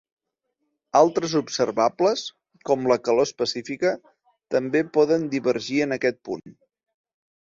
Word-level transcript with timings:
Altres 0.99 1.35
observables, 1.39 2.23
com 2.69 2.89
la 2.93 2.97
calor 3.09 3.27
específica, 3.29 3.93
també 4.57 4.83
poden 4.99 5.29
divergir 5.35 5.79
en 5.87 5.95
aquest 6.01 6.23
punt. 6.31 6.57